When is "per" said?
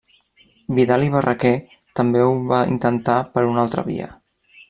3.35-3.47